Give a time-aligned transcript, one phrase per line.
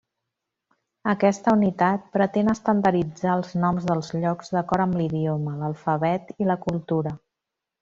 [1.11, 7.17] Aquesta unitat pretén estandarditzar els noms dels llocs d'acord amb l'idioma, l'alfabet i la cultura.